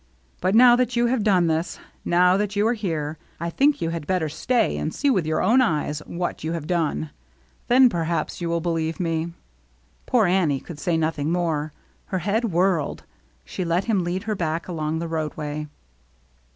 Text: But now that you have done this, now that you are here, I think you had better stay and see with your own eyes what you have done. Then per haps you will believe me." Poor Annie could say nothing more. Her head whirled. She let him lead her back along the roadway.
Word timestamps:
But 0.41 0.55
now 0.55 0.75
that 0.77 0.95
you 0.95 1.05
have 1.05 1.21
done 1.23 1.45
this, 1.45 1.77
now 2.03 2.35
that 2.35 2.55
you 2.55 2.65
are 2.65 2.73
here, 2.73 3.19
I 3.39 3.51
think 3.51 3.83
you 3.83 3.91
had 3.91 4.07
better 4.07 4.29
stay 4.29 4.75
and 4.77 4.91
see 4.91 5.11
with 5.11 5.27
your 5.27 5.43
own 5.43 5.61
eyes 5.61 5.99
what 6.07 6.43
you 6.43 6.53
have 6.53 6.65
done. 6.65 7.11
Then 7.67 7.87
per 7.87 8.05
haps 8.05 8.41
you 8.41 8.49
will 8.49 8.61
believe 8.61 8.99
me." 8.99 9.33
Poor 10.07 10.25
Annie 10.25 10.59
could 10.59 10.79
say 10.79 10.97
nothing 10.97 11.31
more. 11.31 11.71
Her 12.05 12.17
head 12.17 12.45
whirled. 12.45 13.03
She 13.45 13.63
let 13.63 13.83
him 13.85 14.03
lead 14.03 14.23
her 14.23 14.33
back 14.33 14.67
along 14.67 14.97
the 14.97 15.07
roadway. 15.07 15.67